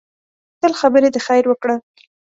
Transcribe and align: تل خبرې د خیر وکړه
تل 0.61 0.71
خبرې 0.79 1.09
د 1.11 1.17
خیر 1.25 1.43
وکړه 1.47 1.75